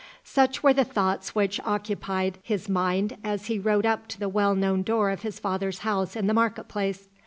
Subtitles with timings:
[0.23, 4.55] Such were the thoughts which occupied his mind as he rode up to the well
[4.55, 7.07] known door of his father's house in the market place.